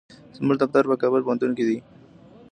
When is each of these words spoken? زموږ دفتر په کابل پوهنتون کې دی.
زموږ 0.37 0.55
دفتر 0.61 0.83
په 0.91 0.95
کابل 1.01 1.21
پوهنتون 1.23 1.51
کې 1.57 1.63
دی. 1.69 1.77